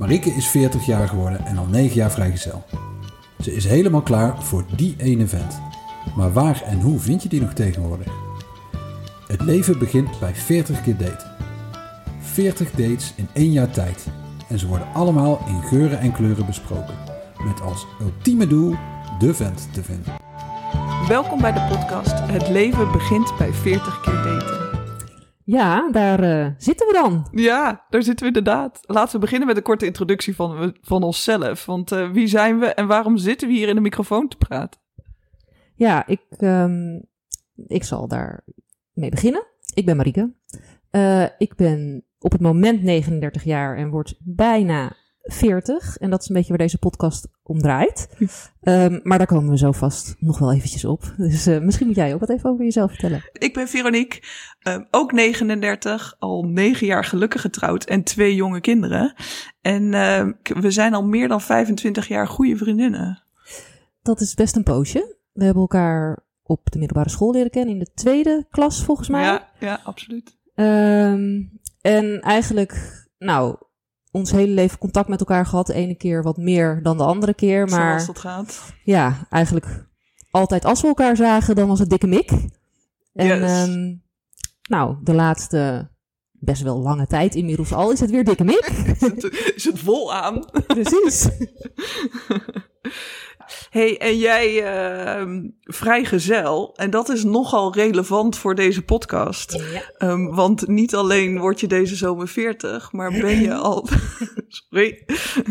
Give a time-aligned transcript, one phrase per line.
[0.00, 2.64] Marieke is 40 jaar geworden en al 9 jaar vrijgezel.
[3.40, 5.60] Ze is helemaal klaar voor die ene vent.
[6.16, 8.06] Maar waar en hoe vind je die nog tegenwoordig?
[9.26, 11.36] Het leven begint bij 40 keer daten.
[12.20, 14.06] 40 dates in één jaar tijd.
[14.48, 16.94] En ze worden allemaal in geuren en kleuren besproken.
[17.44, 18.74] Met als ultieme doel
[19.18, 20.14] de vent te vinden.
[21.08, 24.59] Welkom bij de podcast Het leven begint bij 40 keer daten.
[25.50, 27.28] Ja, daar eh, zitten we dan.
[27.32, 28.80] Ja, daar zitten we inderdaad.
[28.82, 31.66] Laten we beginnen met een korte introductie van, van onszelf.
[31.66, 34.80] Want eh, wie zijn we en waarom zitten we hier in de microfoon te praten?
[35.74, 37.00] Ja, ik, ehm,
[37.66, 38.44] ik zal daar
[38.92, 39.46] mee beginnen.
[39.74, 40.32] Ik ben Marieke.
[40.90, 45.96] Eh, ik ben op het moment 39 jaar en word bijna 40.
[45.96, 48.08] En dat is een beetje waar deze podcast om draait.
[48.60, 51.14] Ehm, maar daar komen we zo vast nog wel eventjes op.
[51.16, 53.30] Dus eh, misschien moet jij ook wat even over jezelf vertellen.
[53.32, 54.22] Ik ben Veronique,
[54.60, 59.14] ehm, ook 39, al 9 jaar gelukkig getrouwd en twee jonge kinderen.
[59.60, 63.22] En ehm, we zijn al meer dan 25 jaar goede vriendinnen.
[64.02, 65.16] Dat is best een poosje.
[65.32, 69.22] We hebben elkaar op de middelbare school leren kennen in de tweede klas volgens mij.
[69.22, 70.38] Ja, ja absoluut.
[71.80, 73.56] En eigenlijk, nou,
[74.10, 75.66] ons hele leven contact met elkaar gehad.
[75.66, 77.68] De ene keer wat meer dan de andere keer.
[77.68, 78.72] Maar Zoals dat gaat.
[78.84, 79.88] ja, eigenlijk
[80.30, 82.30] altijd als we elkaar zagen, dan was het dikke mik.
[83.14, 83.50] En Yes.
[83.50, 83.94] ehm,
[84.68, 85.90] nou, de laatste
[86.32, 88.64] best wel lange tijd inmiddels al is het weer dikke mik.
[88.94, 90.44] Is het, is het vol aan?
[90.66, 91.28] Precies.
[93.70, 96.74] hey, en jij ehm vrijgezel.
[96.76, 99.52] En dat is nogal relevant voor deze podcast.
[99.72, 99.82] Ja.
[99.98, 103.88] Ehm, want niet alleen word je deze zomer 40, maar ben je al.
[104.48, 105.06] Sorry,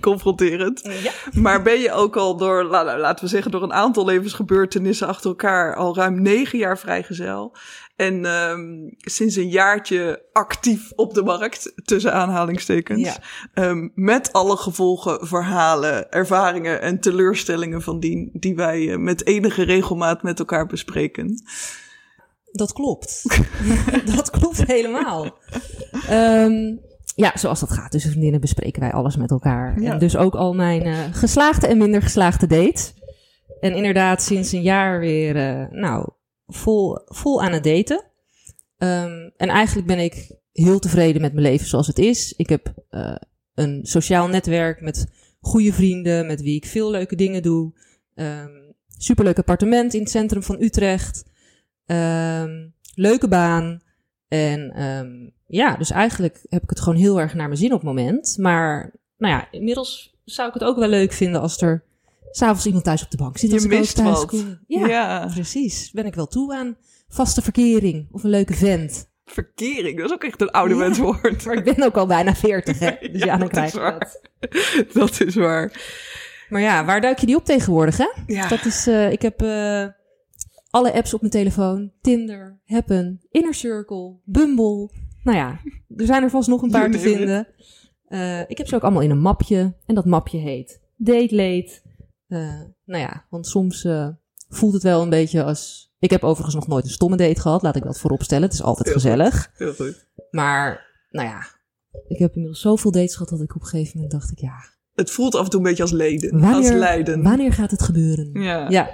[0.00, 0.80] confronterend.
[1.02, 1.40] ja.
[1.40, 5.06] Maar ben je ook al door, la- la- laten we zeggen, door een aantal levensgebeurtenissen
[5.08, 7.56] achter elkaar al ruim negen jaar vrijgezel.
[7.96, 8.62] En ehm,
[8.96, 13.16] sinds een jaartje actief op de markt, tussen aanhalingstekens.
[13.54, 13.74] Ja.
[13.94, 20.22] Met alle gevolgen, verhalen, ervaringen en teleurstellingen van dien, die wij eh, met enige regelmaat
[20.22, 21.42] met elkaar bespreken.
[22.52, 23.22] Dat klopt.
[24.16, 25.38] dat klopt helemaal.
[26.08, 26.76] Ehm,
[27.14, 27.90] ja, zoals dat gaat.
[27.90, 29.80] Tussen vriendinnen bespreken wij alles met elkaar.
[29.80, 29.92] Ja.
[29.92, 32.94] En dus ook al mijn eh, geslaagde en minder geslaagde dates.
[33.60, 36.08] En inderdaad sinds een jaar weer, eh, nou,
[36.46, 38.04] vol, vol aan het daten.
[38.78, 42.34] Ehm, en eigenlijk ben ik heel tevreden met mijn leven zoals het is.
[42.36, 42.74] Ik heb
[43.54, 45.06] een sociaal netwerk met
[45.44, 47.72] goede vrienden, met wie ik veel leuke dingen doe.
[48.14, 48.64] Ehm
[49.04, 51.24] superleuk appartement in het centrum van Utrecht.
[51.86, 53.82] Ehm, leuke baan.
[54.28, 57.80] En ehm, ja, dus eigenlijk heb ik het gewoon heel erg naar mijn zin op
[57.80, 58.36] het moment.
[58.38, 61.84] Maar nou ja, inmiddels zou ik het ook wel leuk vinden als er
[62.30, 63.48] s'avonds iemand thuis op de bank zit.
[63.48, 64.58] Je als ik mist thuis kom.
[64.66, 65.30] Ja, ja.
[65.34, 65.90] precies.
[65.90, 66.76] Ben ik wel toe aan
[67.08, 69.12] vaste verkering of een leuke vent.
[69.24, 71.44] Verkering, dat is ook echt een ouderwets woord.
[71.44, 72.96] Maar ik ben ook al bijna 40, hè?
[73.12, 74.20] Dus ja, dan dat krijg je dat.
[75.00, 75.72] Dat is waar.
[76.48, 78.08] Maar ja, waar duik je die op tegenwoordig, hè?
[78.26, 78.48] Ja.
[78.48, 79.86] Dat is, eh, ik heb eh,
[80.70, 81.92] alle apps op mijn telefoon.
[82.00, 84.90] Tinder, Happen, Inner Circle, Bumble.
[85.22, 85.60] Nou ja,
[85.96, 87.46] er zijn er vast nog een paar te vinden.
[88.08, 89.74] Eh, ik heb ze ook allemaal in een mapje.
[89.86, 91.80] En dat mapje heet Date Late.
[92.26, 93.88] Eh, nou ja, want soms
[94.48, 95.92] voelt het wel een beetje als...
[95.98, 97.62] Ik heb overigens nog nooit een stomme date gehad.
[97.62, 98.44] Laat ik dat voorop stellen.
[98.44, 99.02] Het is altijd Heel goed.
[99.02, 99.50] gezellig.
[99.54, 100.06] Heel goed.
[100.30, 101.46] Maar, nou ja...
[102.08, 104.38] Ik heb inmiddels zoveel dates gehad dat ik op een gegeven moment dacht ik...
[104.38, 106.32] Ja, Het voelt af en toe een beetje als leden.
[106.32, 107.22] als wanneer, lijden.
[107.22, 108.30] wanneer gaat het gebeuren?
[108.32, 108.66] Ja.
[108.68, 108.90] Ja.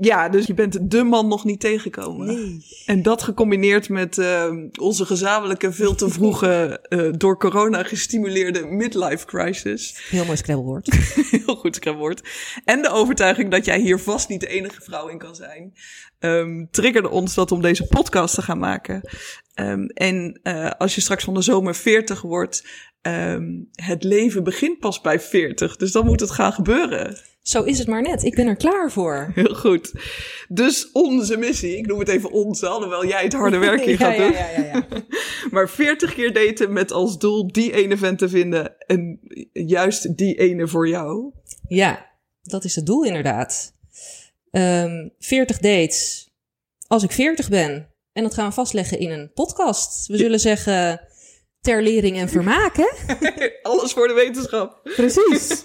[0.00, 2.26] ja, dus je bent de man nog niet tegengekomen.
[2.26, 2.66] Nee.
[2.86, 6.46] En dat gecombineerd met eh, onze gezamenlijke, veel te vroege,
[6.88, 10.06] eh, door corona gestimuleerde midlife crisis.
[10.10, 10.94] Heel mooi scrabblewoord.
[11.44, 12.28] Heel goed woord.
[12.64, 15.72] En de overtuiging dat jij hier vast niet de enige vrouw in kan zijn.
[16.18, 19.00] ehm, triggerde ons dat om deze podcast te gaan maken.
[19.54, 22.64] Ehm, en eh, als je straks van de zomer 40 wordt,
[23.04, 25.76] ehm, het leven begint pas bij 40.
[25.76, 27.16] Dus dan moet het gaan gebeuren.
[27.42, 28.22] Zo is het maar net.
[28.22, 29.30] Ik ben er klaar voor.
[29.34, 29.92] Heel goed.
[30.48, 34.16] Dus onze missie, ik noem het even onze, alhoewel jij het harde werk hier gaat
[34.16, 34.32] doen.
[34.32, 34.86] ja, ja, ja.
[35.50, 38.86] Maar 40 keer daten met als doel die ene vent te vinden.
[38.86, 39.20] En
[39.52, 41.32] juist die ene voor jou.
[41.68, 42.10] Ja,
[42.42, 43.72] dat is het doel inderdaad.
[44.50, 46.30] Ehm 40 dates
[46.86, 47.88] als ik 40 ben.
[48.12, 50.06] En dat gaan we vastleggen in een podcast.
[50.06, 51.00] We zullen zeggen
[51.64, 53.16] ter lering en vermaak, hè?
[53.70, 54.80] Alles voor de wetenschap.
[54.82, 55.64] Precies.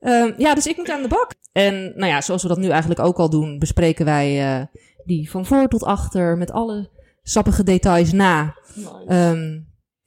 [0.00, 1.30] Ehm, ja, dus ik moet aan de bak.
[1.52, 4.66] En nou ja, zoals we dat nu eigenlijk ook al doen, bespreken wij eh,
[5.04, 6.90] die van voor tot achter met alle
[7.22, 8.56] sappige details na.
[9.06, 9.60] Ehm,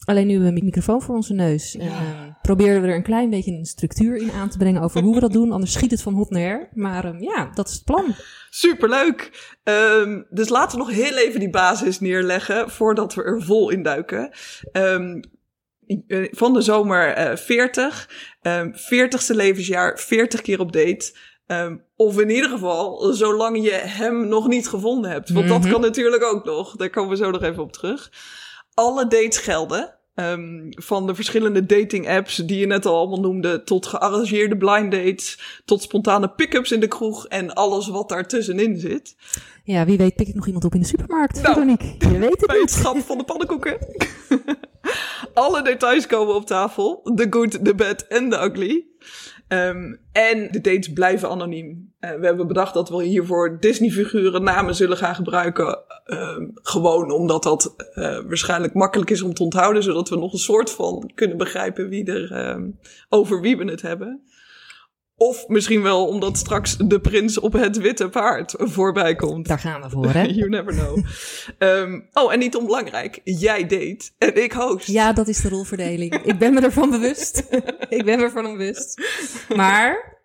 [0.05, 1.75] alleen nu hebben we een microfoon voor onze neus.
[1.75, 5.01] En ehm, proberen we er een klein beetje een structuur in aan te brengen over
[5.01, 5.51] hoe we dat doen.
[5.51, 6.69] Anders schiet het van hot naar her.
[6.73, 8.15] Maar ehm, ja, dat is het plan.
[8.49, 9.31] Superleuk.
[9.63, 13.83] Ehm dus laten we nog heel even die basis neerleggen voordat we er vol in
[13.83, 14.31] duiken.
[14.71, 15.21] Ehm
[16.07, 18.09] eh, van de zomer eh 40.
[18.41, 21.13] ehm 40ste levensjaar, 40 keer op date.
[21.95, 25.29] Of in ieder geval, zolang je hem nog niet gevonden hebt.
[25.29, 25.71] Want dat Mhm.
[25.71, 26.75] kan natuurlijk ook nog.
[26.75, 28.11] Daar komen we zo nog even op terug.
[28.73, 29.94] Alle dates gelden.
[30.15, 34.91] Ehm, van de verschillende dating apps die je net al allemaal noemde, tot gearrangeerde blind
[34.91, 39.15] dates, tot spontane pick-ups in de kroeg en alles wat daartussenin zit.
[39.63, 41.67] Ja, wie weet pik ik nog iemand op in de supermarkt, Nou.
[42.11, 42.71] Je weet het niet.
[42.71, 43.77] schap van de pannenkoeken.
[45.33, 47.01] Alle details komen op tafel.
[47.15, 48.85] The good, the bad en the ugly.
[49.47, 51.93] Ehm, en de dates blijven anoniem.
[51.99, 55.83] Eh, we hebben bedacht dat we hiervoor Disney-figuren namen zullen gaan gebruiken.
[56.05, 59.83] ehm, gewoon omdat dat eh, waarschijnlijk makkelijk is om te onthouden.
[59.83, 62.69] Zodat we nog een soort van kunnen begrijpen wie er, ehm,
[63.09, 64.21] over wie we het hebben.
[65.17, 69.47] Of misschien wel omdat straks de prins op het witte paard voorbij komt.
[69.47, 70.23] Daar gaan we voor, hè?
[70.39, 71.05] You never know.
[71.57, 73.21] Ehm, oh, en niet onbelangrijk.
[73.23, 74.87] Jij date en ik host.
[74.87, 76.13] Ja, dat is de rolverdeling.
[76.13, 77.37] Ik ben me ervan bewust.
[77.97, 79.01] ik ben me ervan bewust.
[79.55, 80.19] Maar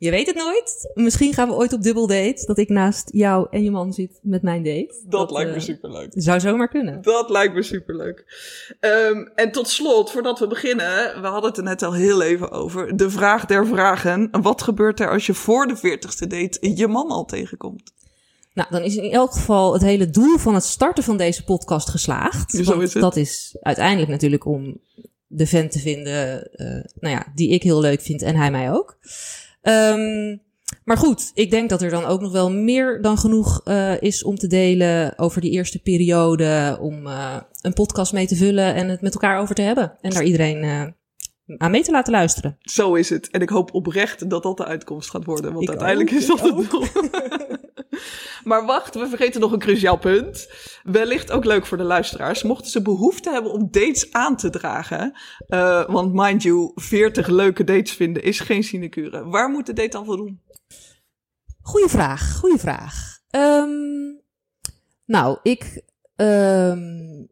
[0.00, 0.90] je weet het nooit.
[0.94, 2.42] Misschien gaan we ooit op dubbel date.
[2.46, 5.02] Dat ik naast jou en je man zit met mijn date.
[5.08, 6.10] Dat, lijkt me eh, superleuk.
[6.14, 7.02] Zou zomaar kunnen.
[7.02, 8.24] Dat lijkt me superleuk.
[8.80, 12.50] Ehm, en tot slot, voordat we beginnen, we hadden het er net al heel even
[12.50, 12.96] over.
[12.96, 14.28] De vraag der vragen.
[14.42, 17.92] Wat gebeurt er als je voor de 40ste date je man al tegenkomt?
[18.54, 21.88] Nou, dan is in elk geval het hele doel van het starten van deze podcast
[21.88, 22.50] geslaagd.
[22.50, 23.02] Zo Want is het.
[23.02, 24.80] dat is uiteindelijk natuurlijk om
[25.26, 28.72] de vent te vinden, eh, nou ja, die ik heel leuk vind en hij mij
[28.72, 28.98] ook.
[29.60, 30.36] Ehm,
[30.84, 34.24] maar goed, ik denk dat er dan ook nog wel meer dan genoeg eh, is
[34.24, 36.78] om te delen over die eerste periode.
[36.80, 39.96] Om eh, een podcast mee te vullen en het met elkaar over te hebben.
[40.00, 42.56] En daar iedereen eh, aan mee te laten luisteren.
[42.60, 43.30] Zo is het.
[43.30, 45.52] En ik hoop oprecht dat dat de uitkomst gaat worden.
[45.52, 46.84] Want Ik uiteindelijk ook, is dat het doel.
[48.44, 50.48] maar wacht, we vergeten nog een cruciaal punt.
[50.82, 52.42] Wellicht ook leuk voor de luisteraars.
[52.42, 55.18] Mochten ze behoefte hebben om dates aan te dragen.
[55.48, 59.24] eh, want mind you, 40 leuke dates vinden is geen sinecure.
[59.24, 60.40] Waar moet de date dan voldoen?
[61.60, 63.18] Goeie vraag, goeie vraag.
[63.30, 63.70] Ehm,
[65.04, 65.82] nou, ik
[66.16, 67.24] ehm,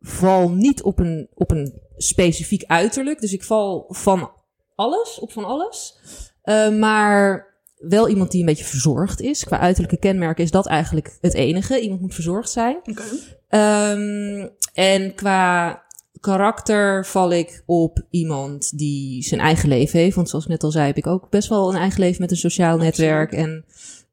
[0.00, 3.20] val niet op een, op een specifiek uiterlijk.
[3.20, 4.30] Dus ik val van
[4.74, 5.98] alles, op van alles.
[6.42, 7.46] Eh, maar
[7.78, 9.44] wel iemand die een beetje verzorgd is.
[9.44, 11.80] Qua uiterlijke kenmerken is dat eigenlijk het enige.
[11.80, 12.76] Iemand moet verzorgd zijn.
[12.76, 13.02] Oké.
[13.48, 15.82] Ehm, en qua
[16.20, 20.16] karakter val ik op iemand die zijn eigen leven heeft.
[20.16, 22.30] Want zoals ik net al zei, heb ik ook best wel een eigen leven met
[22.30, 23.32] een sociaal netwerk.
[23.32, 23.64] En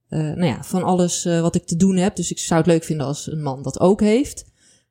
[0.08, 2.16] eh, nou ja, van alles eh, wat ik te doen heb.
[2.16, 4.46] Dus ik zou het leuk vinden als een man dat ook heeft.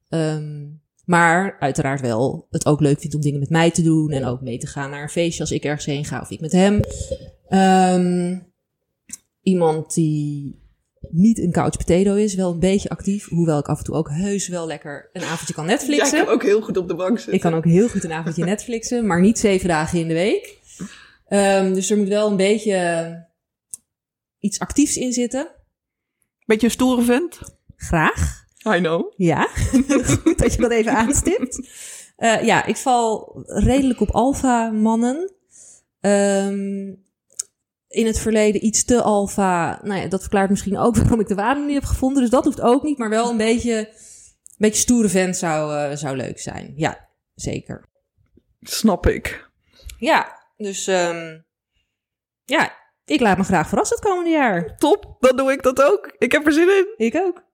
[0.09, 0.67] Ehm,
[1.05, 4.11] maar uiteraard wel het ook leuk vindt om dingen met mij te doen.
[4.11, 6.41] En ook mee te gaan naar een feestje als ik ergens heen ga of ik
[6.41, 6.81] met hem.
[7.49, 8.39] Ehm,
[9.45, 10.63] iemand die
[11.11, 13.29] niet een couch potato is, wel een beetje actief.
[13.29, 16.25] Hoewel ik af en toe ook heus wel lekker een avondje kan Netflixen.
[16.25, 17.35] kan ook heel goed op de bank zitten.
[17.35, 20.59] Ik kan ook heel goed een avondje Netflixen, maar niet zeven dagen in de week.
[21.29, 23.27] Ehm, dus er moet wel een beetje
[24.39, 25.49] iets actiefs in zitten.
[26.47, 27.39] Beetje een stoere vent.
[27.77, 28.45] Graag.
[28.77, 29.13] I know.
[29.17, 29.49] Ja,
[30.23, 31.69] goed dat je dat even aanstipt.
[32.17, 35.33] Eh, ja, ik val redelijk op alfa mannen.
[36.01, 36.93] Ehm,
[37.95, 39.81] in het verleden iets te alfa.
[39.83, 42.23] Nou ja, dat verklaart misschien ook waarom ik de waarde niet heb gevonden.
[42.23, 45.97] Dus dat hoeft ook niet, maar wel een beetje, een beetje stoere vent zou, eh,
[45.97, 46.73] zou leuk zijn.
[46.77, 47.89] Ja, zeker.
[48.61, 49.51] Snap ik.
[49.99, 51.39] Ja, dus ehm,
[52.45, 52.73] ja,
[53.05, 54.77] ik laat me graag verrassen het komende jaar.
[54.77, 56.15] Top, dan doe ik dat ook.
[56.19, 57.07] Ik heb er zin in.
[57.07, 57.45] Ik ook.